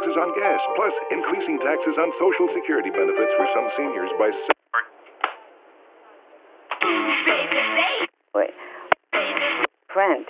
[0.00, 4.30] taxes on gas, plus increasing taxes on Social Security benefits for some seniors by.
[8.34, 8.50] Wait.
[9.92, 10.26] Friend.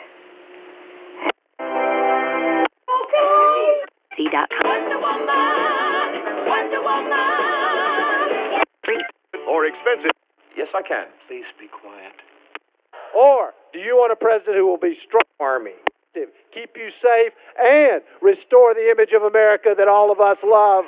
[4.17, 4.49] C.com.
[4.65, 5.27] Wonder Woman,
[6.47, 8.63] Wonder Woman.
[8.85, 9.05] Free.
[9.49, 10.11] Or expensive.
[10.57, 11.07] Yes, I can.
[11.29, 12.15] Please be quiet.
[13.15, 15.75] Or do you want a president who will be strong, army,
[16.53, 17.33] keep you safe,
[17.63, 20.85] and restore the image of America that all of us love